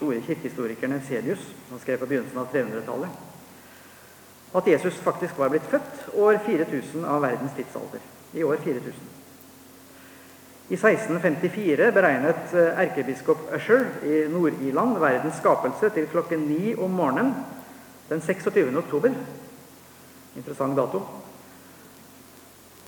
[0.00, 3.22] store kirkehistorikeren Evsebius, som skrev på begynnelsen av 300-tallet,
[4.54, 8.02] at Jesus faktisk var blitt født år 4000 av verdens tidsalder.
[8.34, 8.92] I år 4000.
[10.68, 17.34] I 1654 beregnet eh, erkebiskop Usher i Nord-Irland verdens skapelse til klokken ni om morgenen
[18.08, 18.76] den 26.
[18.78, 19.12] oktober.
[20.36, 21.02] Interessant dato.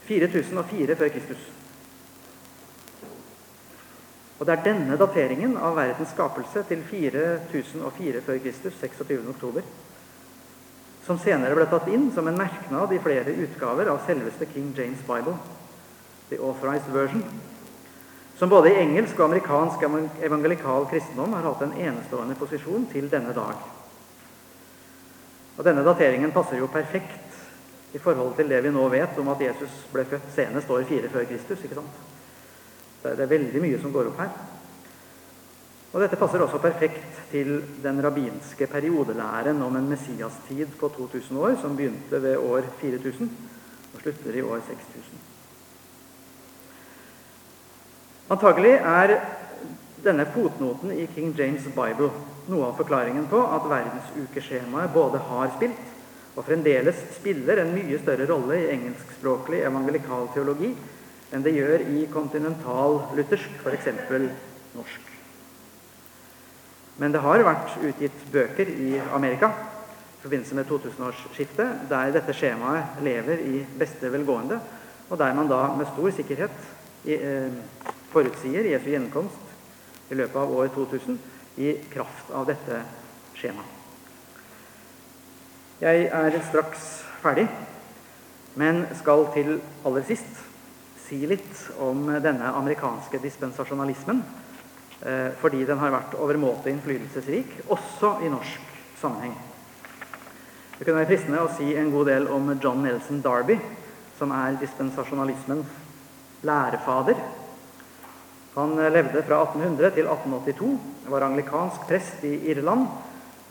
[0.07, 1.51] 4004 før Kristus.
[4.39, 9.29] Og Det er denne dateringen av verdens skapelse til 4004 før Kristus, 26.
[9.29, 9.63] oktober,
[11.07, 15.03] som senere ble tatt inn som en merknad i flere utgaver av selveste King James
[15.07, 15.37] Bible,
[16.31, 17.23] The Authorized Version
[18.39, 19.85] som både i engelsk og amerikansk
[20.27, 23.63] evangelikal kristendom har hatt en enestående posisjon til denne dag.
[25.57, 29.41] Og Denne dateringen passer jo perfekt i forhold til det vi nå vet om at
[29.41, 31.65] Jesus ble født senest år fire før Kristus.
[31.65, 32.03] ikke sant?
[33.03, 34.35] Det er veldig mye som går opp her.
[35.97, 41.55] Og Dette passer også perfekt til den rabbinske periodelæren om en messiastid på 2000 år,
[41.63, 43.31] som begynte ved år 4000
[43.95, 45.23] og slutter i år 6000.
[48.29, 49.15] Antagelig er
[50.05, 52.11] denne fotnoten i King James Bible
[52.53, 58.29] noe av forklaringen på at verdensukeskjemaet både har spilt og fremdeles spiller en mye større
[58.29, 60.75] rolle i engelskspråklig evangelikal teologi
[61.33, 63.95] enn det gjør i kontinental luthersk, f.eks.
[64.77, 65.16] norsk.
[66.97, 73.03] Men det har vært utgitt bøker i Amerika i forbindelse med 2000-årsskiftet der dette skjemaet
[73.05, 74.59] lever i beste velgående,
[75.11, 76.57] og der man da med stor sikkerhet
[77.05, 77.53] eh,
[78.11, 81.19] forutsier Jesu gjenkomst i løpet av år 2000
[81.63, 82.81] i kraft av dette
[83.37, 83.73] skjemaet.
[85.77, 86.85] Jeg er straks
[87.21, 87.45] ferdig,
[88.57, 90.39] men skal til aller sist
[91.05, 94.23] si litt om denne amerikanske dispensasjonalismen,
[95.41, 99.35] fordi den har vært overmåte innflytelsesrik, også i norsk sammenheng.
[100.79, 103.59] Det kunne være fristende å si en god del om John Nelson Darby,
[104.17, 105.75] som er dispensasjonalismens
[106.49, 107.21] lærefader.
[108.57, 110.71] Han levde fra 1800 til 1882,
[111.13, 112.87] var anglikansk prest i Irland,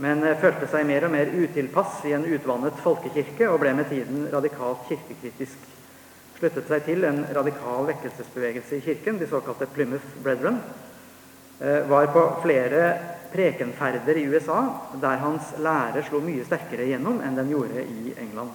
[0.01, 4.25] men følte seg mer og mer utilpass i en utvannet folkekirke og ble med tiden
[4.33, 5.69] radikalt kirkekritisk.
[6.35, 10.57] Sluttet seg til en radikal vekkelsesbevegelse i kirken, de såkalte Plymouth Brethren.
[11.59, 12.97] Eh, var på flere
[13.31, 14.59] prekenferder i USA
[15.01, 18.51] der hans lære slo mye sterkere gjennom enn den gjorde i England.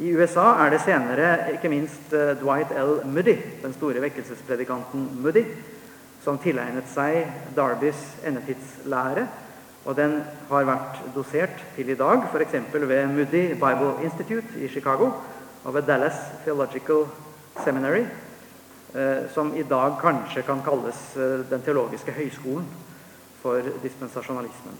[0.00, 3.02] I USA er det senere ikke minst eh, Dwight L.
[3.04, 5.44] Moody, den store vekkelsespredikanten Moody,
[6.24, 9.28] som tilegnet seg Darbys endetidslære.
[9.86, 10.18] Og den
[10.48, 12.56] har vært dosert til i dag, f.eks.
[12.72, 15.12] ved Moody Bible Institute i Chicago
[15.64, 17.04] og ved Dallas Theological
[17.64, 18.06] Seminary,
[19.32, 22.66] som i dag kanskje kan kalles eh, Den teologiske høyskolen
[23.42, 24.78] for dispensasjonalismen.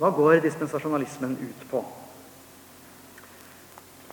[0.00, 1.82] Hva går dispensasjonalismen ut på?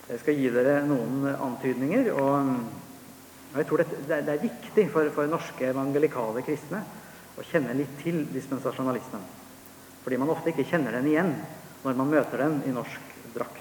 [0.10, 2.12] Jeg skal gi dere noen antydninger.
[2.14, 6.84] og Jeg tror det, det er viktig for, for, norske evangelikale kristne
[7.38, 9.26] å kjenne litt til dispensasjonalismen.
[10.04, 11.34] Fordi man ofte ikke kjenner den igjen
[11.84, 13.59] når man møter den i norsk drakt.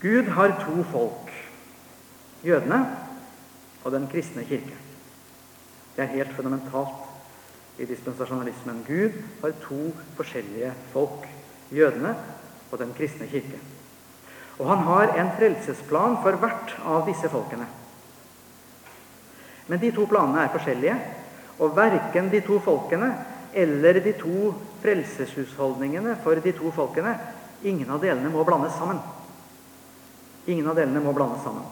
[0.00, 1.32] Gud har to folk.
[2.44, 2.80] Jødene
[3.84, 4.76] og den kristne kirke.
[5.96, 8.84] Det er helt fundamentalt i dispensasjonalismen.
[8.86, 11.28] Gud har to forskjellige folk.
[11.70, 12.14] Jødene
[12.70, 13.60] og den kristne kirke.
[14.58, 17.66] Og han har en frelsesplan for hvert av disse folkene.
[19.68, 20.96] Men de to planene er forskjellige,
[21.60, 23.12] og verken de to folkene
[23.54, 24.50] eller de to
[24.82, 27.18] frelseshusholdningene for de to folkene
[27.60, 29.02] Ingen av delene må blandes sammen.
[30.50, 31.66] Ingen av delene må blandes sammen.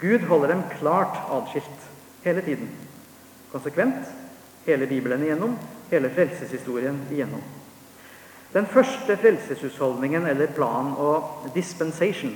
[0.00, 1.88] Gud holder dem klart atskilt
[2.26, 2.68] hele tiden
[3.52, 4.08] konsekvent
[4.66, 5.54] hele Bibelen igjennom,
[5.90, 7.40] hele frelseshistorien igjennom.
[8.52, 12.34] Den første frelseshusholdningen, eller plan og dispensation,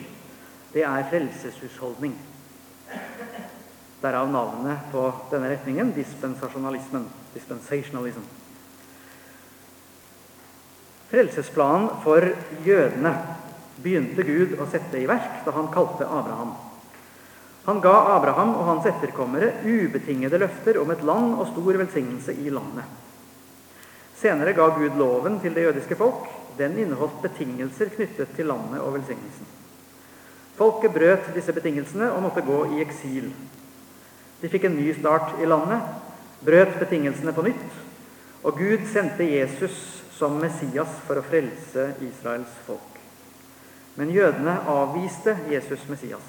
[0.73, 2.15] det er frelseshusholdning.
[4.01, 5.03] Derav navnet på
[5.33, 7.09] denne retningen dispensasjonalismen.
[7.35, 8.23] Dispensationalism.
[11.11, 12.25] Frelsesplanen for
[12.65, 13.13] jødene
[13.83, 16.55] begynte Gud å sette i verk da han kalte Abraham.
[17.67, 22.53] Han ga Abraham og hans etterkommere ubetingede løfter om et land og stor velsignelse i
[22.53, 22.85] landet.
[24.21, 26.27] Senere ga Gud loven til det jødiske folk.
[26.59, 29.49] Den inneholdt betingelser knyttet til landet og velsignelsen.
[30.59, 33.31] Folket brøt disse betingelsene og måtte gå i eksil.
[34.43, 35.85] De fikk en ny start i landet,
[36.45, 37.81] brøt betingelsene på nytt,
[38.45, 39.77] og Gud sendte Jesus
[40.17, 42.90] som Messias for å frelse Israels folk.
[44.01, 46.25] Men jødene avviste Jesus Messias.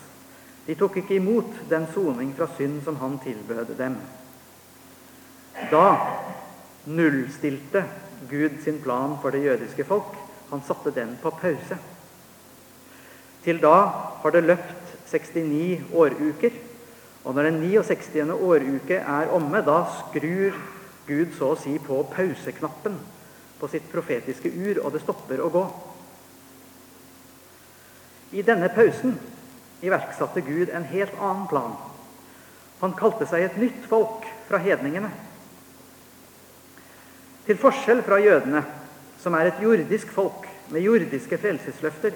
[0.65, 3.95] De tok ikke imot den soning fra synd som han tilbød dem.
[5.71, 5.85] Da
[6.91, 7.85] nullstilte
[8.27, 10.17] Gud sin plan for det jødiske folk.
[10.49, 11.77] Han satte den på pause.
[13.43, 13.77] Til da
[14.23, 16.51] har det løpt 69 åruker.
[17.23, 18.35] Og når den 69.
[18.35, 20.59] åruke er omme, da skrur
[21.07, 22.99] Gud så å si på pauseknappen
[23.61, 25.63] på sitt profetiske ur, og det stopper å gå.
[28.31, 29.17] I denne pausen
[29.81, 31.73] iverksatte Gud en helt annen plan.
[32.81, 35.09] Han kalte seg et nytt folk fra hedningene.
[37.45, 38.61] Til forskjell fra jødene,
[39.21, 42.15] som er et jordisk folk med jordiske frelsesløfter,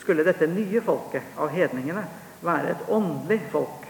[0.00, 2.02] skulle dette nye folket av hedningene
[2.44, 3.86] være et åndelig folk.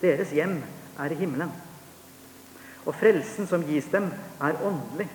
[0.00, 0.58] Deres hjem
[1.00, 1.50] er i himmelen.
[2.86, 4.08] Og frelsen som gis dem,
[4.40, 5.08] er åndelig.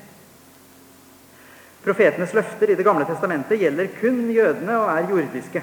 [1.85, 5.61] Profetenes løfter i Det gamle testamentet gjelder kun jødene og er jordiske.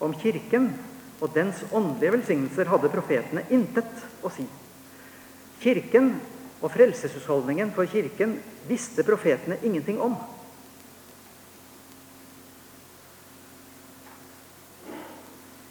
[0.00, 0.66] Om Kirken
[1.20, 4.44] og dens åndelige velsignelser hadde profetene intet å si.
[5.60, 6.12] Kirken
[6.60, 8.36] og frelseshusholdningen for Kirken
[8.68, 10.16] visste profetene ingenting om.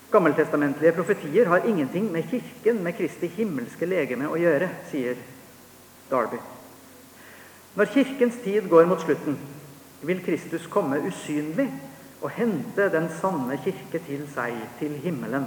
[0.10, 5.22] Gammeltestamentlige profetier har ingenting med Kirken, med Kristi himmelske legeme, å gjøre, sier
[6.10, 6.42] Darby.
[7.78, 9.38] Når Kirkens tid går mot slutten,
[10.02, 11.68] vil Kristus komme usynlig
[12.20, 15.46] og hente den sanne kirke til seg, til himmelen.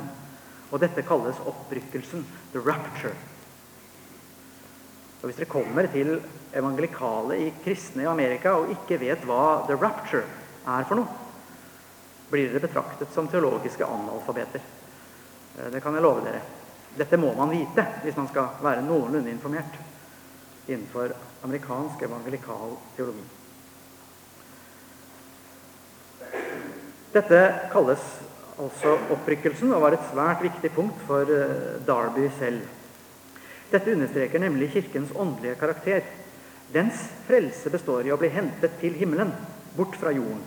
[0.73, 3.17] Og dette kalles opprykkelsen, the rapture.
[5.21, 6.17] Og Hvis dere kommer til
[6.55, 10.25] evangelikale i kristne i Amerika og ikke vet hva the rapture
[10.67, 11.21] er for noe,
[12.33, 14.65] blir dere betraktet som teologiske analfabeter.
[15.59, 16.41] Eh, det kan jeg love dere.
[16.97, 19.79] Dette må man vite hvis man skal være noenlunde informert
[20.67, 21.13] innenfor
[21.43, 23.25] amerikansk evangelikal teologi.
[27.13, 27.41] Dette
[27.73, 28.05] kalles
[28.63, 32.63] altså opprykkelsen og var et svært viktig punkt for eh, Darby selv.
[33.73, 36.07] Dette understreker nemlig Kirkens åndelige karakter.
[36.73, 39.33] Dens frelse består i å bli hentet til himmelen,
[39.77, 40.41] bort fra jorden.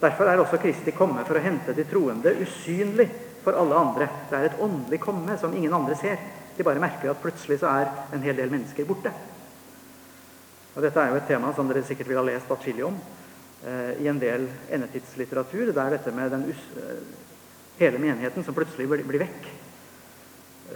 [0.00, 3.08] Derfor er også Kristi komme for å hente de troende usynlig
[3.44, 4.10] for alle andre.
[4.30, 6.18] Det er et åndelig komme som ingen andre ser.
[6.56, 9.14] De bare merker at plutselig så er en hel del mennesker borte.
[10.76, 12.96] Og Dette er jo et tema som dere sikkert vil ha lest atskillig om
[13.64, 14.44] eh, i en del
[14.76, 15.70] endetidslitteratur.
[15.72, 16.98] Det er dette med den uh,
[17.80, 19.48] hele menigheten som plutselig blir, blir vekk.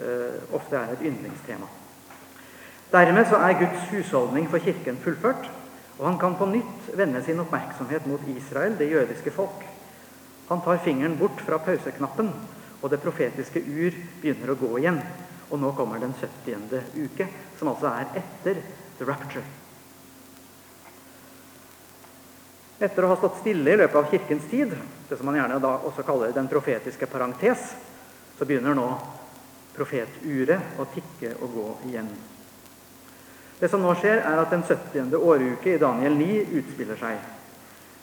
[0.00, 1.68] Eh, ofte er et yndlingstema.
[2.90, 5.50] Dermed så er Guds husholdning for Kirken fullført,
[5.98, 9.66] og han kan på nytt vende sin oppmerksomhet mot Israel, det jødiske folk.
[10.48, 12.32] Han tar fingeren bort fra pauseknappen,
[12.80, 15.02] og det profetiske ur begynner å gå igjen.
[15.50, 16.80] Og nå kommer den 70.
[16.96, 17.28] uke,
[17.58, 18.62] som altså er etter
[18.98, 19.59] the rapture.
[22.80, 24.70] Etter å ha stått stille i løpet av kirkens tid,
[25.08, 27.74] det som man gjerne da også kaller den profetiske parentes,
[28.38, 28.86] så begynner nå
[29.76, 32.08] profeturet å tikke og gå igjen.
[33.60, 35.12] Det som nå skjer, er at den 70.
[35.18, 37.20] åruke i Daniel 9 utspiller seg.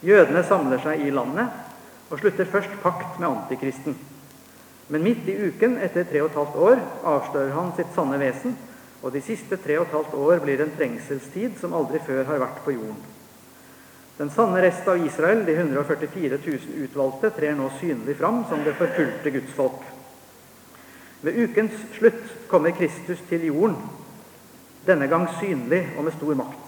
[0.06, 3.98] Jødene samler seg i landet og slutter først pakt med antikristen.
[4.88, 8.54] Men midt i uken, etter tre og et halvt år, avslører han sitt sanne vesen,
[9.02, 12.46] og de siste tre og et halvt år blir en trengselstid som aldri før har
[12.46, 13.17] vært på jorden.
[14.18, 18.74] Den sanne rest av Israel, de 144 000 utvalgte, trer nå synlig fram som det
[18.74, 19.84] forfulgte gudsfolk.
[21.22, 23.76] Ved ukens slutt kommer Kristus til jorden,
[24.86, 26.64] denne gang synlig og med stor makt.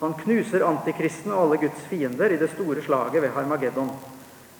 [0.00, 3.90] Han knuser antikristen og alle Guds fiender i det store slaget ved Harmageddon.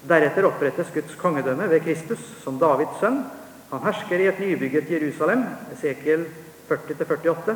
[0.08, 3.22] Deretter opprettes Guds kongedømme ved Kristus som Davids sønn.
[3.70, 6.26] Han hersker i et nybygget Jerusalem, Esekiel
[6.70, 7.54] 40-48.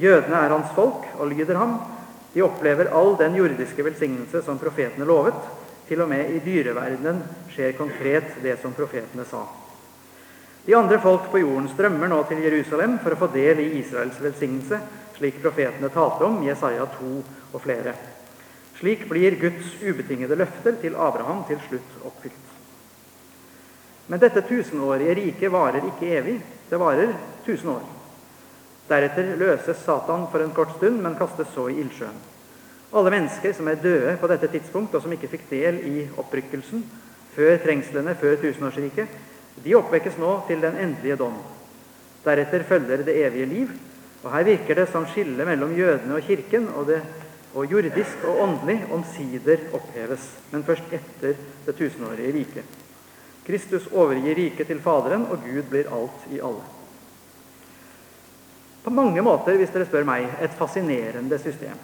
[0.00, 1.97] Jødene er hans folk og lyder ham.
[2.38, 5.38] De opplever all den jordiske velsignelse som profetene lovet.
[5.88, 7.18] Til og med i dyreverdenen
[7.50, 9.40] skjer konkret det som profetene sa.
[10.62, 14.22] De andre folk på jorden strømmer nå til Jerusalem for å få del i Israels
[14.22, 14.78] velsignelse,
[15.18, 17.96] slik profetene talte om, Jesaja 2 og flere.
[18.78, 22.56] Slik blir Guds ubetingede løfter til Abraham til slutt oppfylt.
[24.06, 26.38] Men dette tusenårige riket varer ikke evig.
[26.70, 27.18] Det varer
[27.50, 27.97] tusen år.
[28.88, 32.20] Deretter løses Satan for en kort stund, men kastes så i ildsjøen.
[32.96, 36.86] Alle mennesker som er døde på dette tidspunkt, og som ikke fikk del i opprykkelsen
[37.34, 39.18] før trengslene før tusenårsriket,
[39.64, 41.36] de oppvekkes nå til den endelige dom.
[42.24, 43.76] Deretter følger det evige liv.
[44.24, 47.02] Og Her virker det som skille mellom jødene og kirken og det
[47.54, 52.64] og jordisk og åndelig omsider oppheves, men først etter det tusenårige riket.
[53.46, 56.77] Kristus overgir riket til Faderen, og Gud blir alt i alle.
[58.88, 61.76] På mange måter, hvis dere spør meg, et fascinerende system.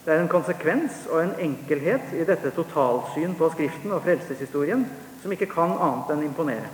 [0.00, 4.86] Det er en konsekvens og en enkelhet i dette totalsyn på Skriften og frelseshistorien
[5.20, 6.70] som ikke kan annet enn imponere.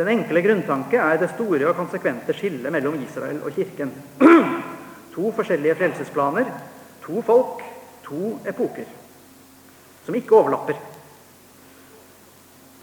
[0.00, 3.94] Den enkle grunntanke er det store og konsekvente skillet mellom Israel og Kirken.
[5.14, 6.50] To forskjellige frelsesplaner,
[7.06, 7.62] to folk,
[8.02, 8.90] to epoker.
[10.02, 10.95] Som ikke overlapper.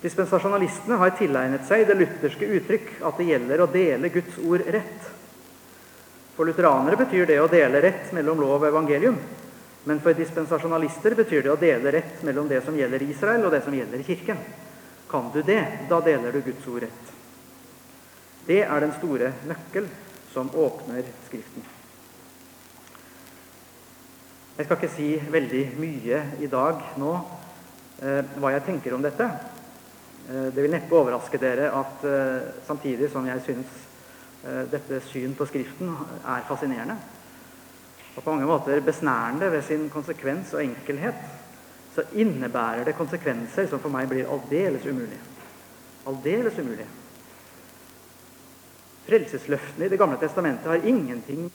[0.03, 5.05] Dispensasjonalistene har tilegnet seg det lutherske uttrykk at det gjelder å dele Guds ord rett.
[6.35, 9.15] For lutheranere betyr det å dele rett mellom lov og evangelium.
[9.87, 13.61] Men for dispensasjonalister betyr det å dele rett mellom det som gjelder Israel, og det
[13.63, 14.43] som gjelder Kirken.
[15.11, 17.13] Kan du det, da deler du Guds ord rett.
[18.47, 19.87] Det er den store nøkkel
[20.33, 21.63] som åpner Skriften.
[24.57, 27.13] Jeg skal ikke si veldig mye i dag nå
[28.03, 29.31] eh, hva jeg tenker om dette.
[30.29, 33.73] Eh, det vil neppe overraske dere at eh, samtidig som jeg syns
[34.47, 35.91] eh, dette syn på Skriften
[36.23, 36.95] er fascinerende,
[38.15, 41.19] og på mange måter besnærende ved sin konsekvens og enkelhet,
[41.93, 45.21] så innebærer det konsekvenser som for meg blir aldeles umulige.
[46.09, 46.87] Aldeles umulige.
[49.03, 51.51] Frelsesløftene i Det gamle testamentet har ingenting